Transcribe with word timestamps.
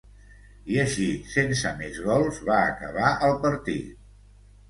I 0.75 0.79
així, 0.83 1.09
sense 1.33 1.73
més 1.81 1.99
gols, 2.07 2.41
va 2.49 2.57
acabar 2.71 3.11
el 3.27 3.37
partit. 3.45 3.95